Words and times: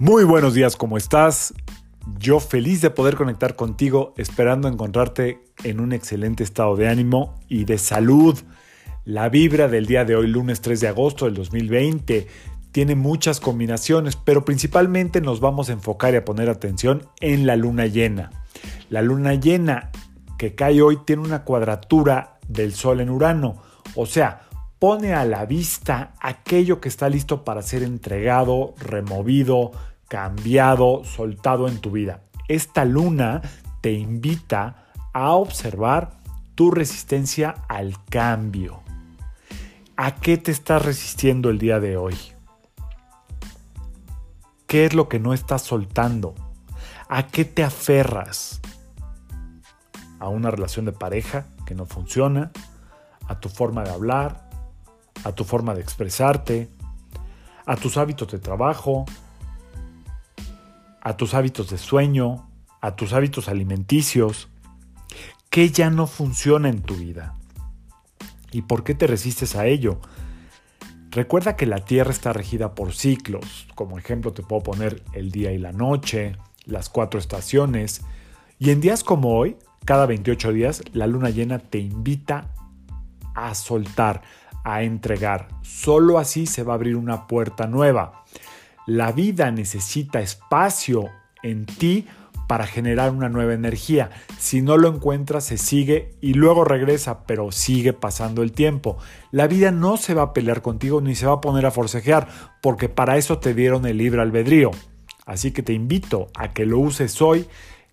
Muy 0.00 0.24
buenos 0.24 0.54
días, 0.54 0.76
¿cómo 0.76 0.96
estás? 0.96 1.52
Yo 2.18 2.40
feliz 2.40 2.80
de 2.80 2.88
poder 2.88 3.16
conectar 3.16 3.54
contigo, 3.54 4.14
esperando 4.16 4.66
encontrarte 4.66 5.42
en 5.62 5.78
un 5.78 5.92
excelente 5.92 6.42
estado 6.42 6.74
de 6.74 6.88
ánimo 6.88 7.34
y 7.48 7.66
de 7.66 7.76
salud. 7.76 8.38
La 9.04 9.28
vibra 9.28 9.68
del 9.68 9.84
día 9.84 10.06
de 10.06 10.16
hoy, 10.16 10.26
lunes 10.28 10.62
3 10.62 10.80
de 10.80 10.88
agosto 10.88 11.26
del 11.26 11.34
2020, 11.34 12.26
tiene 12.72 12.94
muchas 12.94 13.40
combinaciones, 13.40 14.16
pero 14.16 14.42
principalmente 14.46 15.20
nos 15.20 15.40
vamos 15.40 15.68
a 15.68 15.74
enfocar 15.74 16.14
y 16.14 16.16
a 16.16 16.24
poner 16.24 16.48
atención 16.48 17.06
en 17.20 17.46
la 17.46 17.56
luna 17.56 17.84
llena. 17.84 18.30
La 18.88 19.02
luna 19.02 19.34
llena 19.34 19.90
que 20.38 20.54
cae 20.54 20.80
hoy 20.80 21.00
tiene 21.04 21.20
una 21.20 21.44
cuadratura 21.44 22.38
del 22.48 22.72
Sol 22.72 23.02
en 23.02 23.10
Urano, 23.10 23.62
o 23.94 24.06
sea, 24.06 24.48
pone 24.78 25.12
a 25.12 25.26
la 25.26 25.44
vista 25.44 26.14
aquello 26.20 26.80
que 26.80 26.88
está 26.88 27.10
listo 27.10 27.44
para 27.44 27.60
ser 27.60 27.82
entregado, 27.82 28.74
removido, 28.78 29.72
cambiado, 30.10 31.04
soltado 31.04 31.68
en 31.68 31.80
tu 31.80 31.92
vida. 31.92 32.24
Esta 32.48 32.84
luna 32.84 33.42
te 33.80 33.92
invita 33.92 34.90
a 35.12 35.30
observar 35.30 36.18
tu 36.56 36.72
resistencia 36.72 37.54
al 37.68 37.94
cambio. 38.06 38.82
¿A 39.96 40.16
qué 40.16 40.36
te 40.36 40.50
estás 40.50 40.84
resistiendo 40.84 41.48
el 41.48 41.58
día 41.58 41.78
de 41.78 41.96
hoy? 41.96 42.16
¿Qué 44.66 44.84
es 44.84 44.94
lo 44.94 45.08
que 45.08 45.20
no 45.20 45.32
estás 45.32 45.62
soltando? 45.62 46.34
¿A 47.08 47.28
qué 47.28 47.44
te 47.44 47.62
aferras? 47.62 48.60
¿A 50.18 50.28
una 50.28 50.50
relación 50.50 50.86
de 50.86 50.92
pareja 50.92 51.46
que 51.66 51.76
no 51.76 51.86
funciona? 51.86 52.50
¿A 53.28 53.38
tu 53.38 53.48
forma 53.48 53.84
de 53.84 53.90
hablar? 53.90 54.50
¿A 55.22 55.30
tu 55.30 55.44
forma 55.44 55.72
de 55.72 55.82
expresarte? 55.82 56.68
¿A 57.64 57.76
tus 57.76 57.96
hábitos 57.96 58.32
de 58.32 58.40
trabajo? 58.40 59.04
A 61.00 61.16
tus 61.16 61.34
hábitos 61.34 61.70
de 61.70 61.78
sueño, 61.78 62.48
a 62.80 62.96
tus 62.96 63.12
hábitos 63.12 63.48
alimenticios, 63.48 64.48
¿qué 65.50 65.70
ya 65.70 65.90
no 65.90 66.06
funciona 66.06 66.68
en 66.68 66.82
tu 66.82 66.94
vida? 66.96 67.36
¿Y 68.52 68.62
por 68.62 68.84
qué 68.84 68.94
te 68.94 69.06
resistes 69.06 69.56
a 69.56 69.66
ello? 69.66 70.00
Recuerda 71.10 71.56
que 71.56 71.66
la 71.66 71.84
Tierra 71.84 72.10
está 72.10 72.32
regida 72.32 72.74
por 72.74 72.92
ciclos, 72.92 73.66
como 73.74 73.98
ejemplo 73.98 74.32
te 74.32 74.42
puedo 74.42 74.62
poner 74.62 75.02
el 75.12 75.32
día 75.32 75.52
y 75.52 75.58
la 75.58 75.72
noche, 75.72 76.36
las 76.66 76.88
cuatro 76.88 77.18
estaciones, 77.18 78.02
y 78.58 78.70
en 78.70 78.80
días 78.80 79.02
como 79.02 79.36
hoy, 79.36 79.56
cada 79.84 80.06
28 80.06 80.52
días, 80.52 80.82
la 80.92 81.06
luna 81.06 81.30
llena 81.30 81.58
te 81.58 81.78
invita 81.78 82.52
a 83.34 83.54
soltar, 83.54 84.22
a 84.62 84.82
entregar. 84.82 85.48
Solo 85.62 86.18
así 86.18 86.46
se 86.46 86.62
va 86.62 86.74
a 86.74 86.76
abrir 86.76 86.96
una 86.96 87.26
puerta 87.26 87.66
nueva. 87.66 88.24
La 88.92 89.12
vida 89.12 89.52
necesita 89.52 90.20
espacio 90.20 91.10
en 91.44 91.64
ti 91.64 92.08
para 92.48 92.66
generar 92.66 93.12
una 93.12 93.28
nueva 93.28 93.54
energía. 93.54 94.10
Si 94.36 94.62
no 94.62 94.76
lo 94.78 94.88
encuentras, 94.88 95.44
se 95.44 95.58
sigue 95.58 96.16
y 96.20 96.34
luego 96.34 96.64
regresa, 96.64 97.24
pero 97.24 97.52
sigue 97.52 97.92
pasando 97.92 98.42
el 98.42 98.50
tiempo. 98.50 98.98
La 99.30 99.46
vida 99.46 99.70
no 99.70 99.96
se 99.96 100.14
va 100.14 100.22
a 100.22 100.32
pelear 100.32 100.60
contigo 100.60 101.00
ni 101.00 101.14
se 101.14 101.26
va 101.26 101.34
a 101.34 101.40
poner 101.40 101.66
a 101.66 101.70
forcejear, 101.70 102.26
porque 102.60 102.88
para 102.88 103.16
eso 103.16 103.38
te 103.38 103.54
dieron 103.54 103.86
el 103.86 103.96
libre 103.96 104.22
albedrío. 104.22 104.72
Así 105.24 105.52
que 105.52 105.62
te 105.62 105.72
invito 105.72 106.26
a 106.34 106.52
que 106.52 106.66
lo 106.66 106.80
uses 106.80 107.22
hoy 107.22 107.46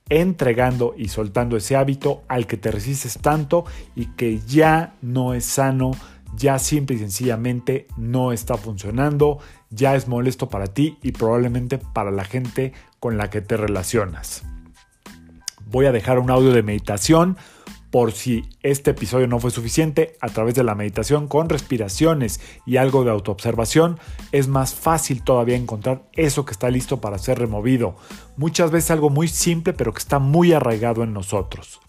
entregando 0.10 0.96
y 0.98 1.10
soltando 1.10 1.58
ese 1.58 1.76
hábito 1.76 2.24
al 2.28 2.48
que 2.48 2.58
te 2.58 2.72
resistes 2.72 3.20
tanto 3.20 3.66
y 3.96 4.08
que 4.16 4.40
ya 4.40 4.96
no 5.04 5.36
es 5.36 5.46
sano 5.46 5.92
ya 6.38 6.60
simple 6.60 6.96
y 6.96 7.00
sencillamente 7.00 7.88
no 7.98 8.32
está 8.32 8.58
funcionando, 8.58 9.40
ya 9.70 9.96
es 9.96 10.08
molesto 10.08 10.50
para 10.50 10.68
ti 10.68 10.98
y 11.02 11.12
probablemente 11.12 11.80
para 11.80 12.12
la 12.12 12.24
gente 12.24 12.74
con 13.00 13.18
la 13.18 13.30
que 13.30 13.42
te 13.42 13.58
relacionas. 13.58 14.44
Voy 15.66 15.88
a 15.88 15.92
dejar 15.92 16.20
un 16.20 16.30
audio 16.30 16.52
de 16.52 16.64
meditación 16.64 17.38
por 17.90 18.12
si 18.12 18.44
este 18.64 18.92
episodio 18.92 19.28
no 19.28 19.40
fue 19.40 19.50
suficiente, 19.50 20.18
a 20.22 20.28
través 20.28 20.56
de 20.56 20.64
la 20.64 20.76
meditación 20.76 21.28
con 21.28 21.50
respiraciones 21.50 22.42
y 22.66 22.78
algo 22.78 23.04
de 23.04 23.12
autoobservación, 23.12 23.98
es 24.32 24.48
más 24.48 24.76
fácil 24.76 25.24
todavía 25.24 25.56
encontrar 25.56 26.04
eso 26.14 26.46
que 26.46 26.52
está 26.52 26.70
listo 26.70 27.00
para 27.02 27.18
ser 27.18 27.40
removido. 27.40 27.96
Muchas 28.36 28.72
veces 28.72 28.92
algo 28.92 29.10
muy 29.10 29.28
simple 29.28 29.74
pero 29.74 29.94
que 29.94 30.00
está 30.00 30.20
muy 30.20 30.54
arraigado 30.54 31.04
en 31.04 31.14
nosotros 31.14 31.80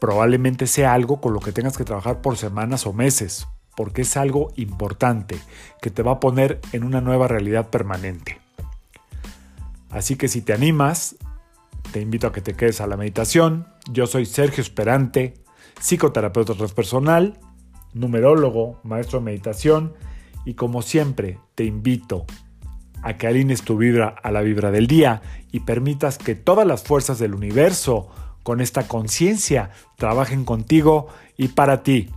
probablemente 0.00 0.66
sea 0.66 0.92
algo 0.92 1.20
con 1.20 1.32
lo 1.32 1.40
que 1.40 1.52
tengas 1.52 1.76
que 1.76 1.84
trabajar 1.84 2.20
por 2.20 2.36
semanas 2.36 2.86
o 2.86 2.92
meses, 2.92 3.46
porque 3.76 4.02
es 4.02 4.16
algo 4.16 4.52
importante 4.56 5.38
que 5.80 5.90
te 5.90 6.02
va 6.02 6.12
a 6.12 6.20
poner 6.20 6.60
en 6.72 6.84
una 6.84 7.00
nueva 7.00 7.28
realidad 7.28 7.68
permanente. 7.68 8.40
Así 9.90 10.16
que 10.16 10.28
si 10.28 10.42
te 10.42 10.52
animas, 10.52 11.16
te 11.92 12.00
invito 12.00 12.26
a 12.26 12.32
que 12.32 12.40
te 12.40 12.54
quedes 12.54 12.80
a 12.80 12.86
la 12.86 12.96
meditación. 12.96 13.66
Yo 13.90 14.06
soy 14.06 14.26
Sergio 14.26 14.62
Esperante, 14.62 15.34
psicoterapeuta 15.80 16.54
transpersonal, 16.54 17.38
numerólogo, 17.94 18.80
maestro 18.82 19.18
de 19.18 19.24
meditación 19.26 19.94
y 20.44 20.54
como 20.54 20.82
siempre 20.82 21.38
te 21.54 21.64
invito 21.64 22.26
a 23.02 23.16
que 23.16 23.26
alines 23.26 23.62
tu 23.62 23.76
vibra 23.76 24.08
a 24.08 24.30
la 24.30 24.40
vibra 24.40 24.70
del 24.70 24.86
día 24.86 25.22
y 25.52 25.60
permitas 25.60 26.18
que 26.18 26.34
todas 26.34 26.66
las 26.66 26.82
fuerzas 26.82 27.18
del 27.18 27.34
universo 27.34 28.08
con 28.46 28.60
esta 28.60 28.86
conciencia 28.86 29.70
trabajen 29.96 30.44
contigo 30.44 31.08
y 31.36 31.48
para 31.48 31.82
ti. 31.82 32.10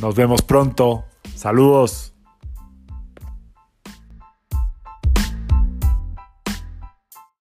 Nos 0.00 0.14
vemos 0.14 0.40
pronto. 0.40 1.04
Saludos. 1.34 2.14